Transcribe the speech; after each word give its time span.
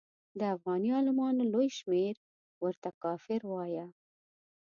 د 0.39 0.41
افغاني 0.55 0.89
عالمانو 0.97 1.43
لوی 1.53 1.69
شمېر 1.77 2.13
ورته 2.63 2.89
کافر 3.03 3.41
وایه. 3.51 3.85